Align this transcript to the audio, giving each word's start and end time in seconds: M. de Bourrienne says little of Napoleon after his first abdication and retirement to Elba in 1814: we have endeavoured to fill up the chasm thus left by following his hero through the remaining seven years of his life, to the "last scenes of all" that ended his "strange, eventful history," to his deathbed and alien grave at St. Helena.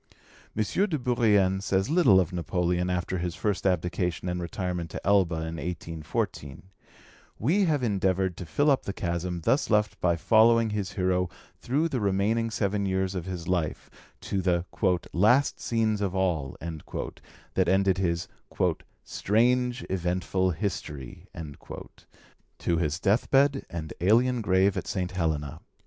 M. 0.57 0.63
de 0.63 0.97
Bourrienne 0.97 1.61
says 1.61 1.87
little 1.91 2.19
of 2.19 2.33
Napoleon 2.33 2.89
after 2.89 3.19
his 3.19 3.35
first 3.35 3.67
abdication 3.67 4.27
and 4.27 4.41
retirement 4.41 4.89
to 4.89 5.05
Elba 5.05 5.35
in 5.35 5.57
1814: 5.61 6.63
we 7.37 7.65
have 7.65 7.83
endeavoured 7.83 8.35
to 8.37 8.47
fill 8.47 8.71
up 8.71 8.81
the 8.85 8.93
chasm 8.93 9.41
thus 9.41 9.69
left 9.69 10.01
by 10.01 10.15
following 10.15 10.71
his 10.71 10.93
hero 10.93 11.29
through 11.59 11.87
the 11.87 11.99
remaining 11.99 12.49
seven 12.49 12.87
years 12.87 13.13
of 13.13 13.25
his 13.25 13.47
life, 13.47 13.91
to 14.21 14.41
the 14.41 14.65
"last 15.13 15.59
scenes 15.59 16.01
of 16.01 16.15
all" 16.15 16.57
that 17.53 17.69
ended 17.69 17.99
his 17.99 18.27
"strange, 19.03 19.85
eventful 19.87 20.49
history," 20.49 21.27
to 22.57 22.77
his 22.77 22.99
deathbed 22.99 23.67
and 23.69 23.93
alien 24.01 24.41
grave 24.41 24.75
at 24.75 24.87
St. 24.87 25.11
Helena. 25.11 25.59